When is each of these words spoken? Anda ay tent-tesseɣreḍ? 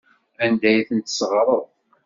Anda 0.43 0.65
ay 0.71 0.81
tent-tesseɣreḍ? 0.87 1.63